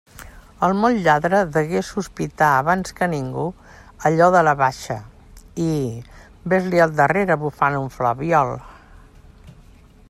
El 0.67 0.71
molt 0.83 1.01
lladre 1.07 1.41
degué 1.57 1.81
sospitar 1.89 2.47
abans 2.61 2.95
que 2.99 3.09
ningú 3.11 3.43
allò 4.11 4.31
de 4.37 4.41
la 4.47 4.55
baixa, 4.63 4.97
i... 5.67 5.71
vés-li 6.55 6.83
al 6.87 6.99
darrere 7.03 7.41
bufant 7.47 7.81
un 7.85 7.93
flabiol! 7.99 8.57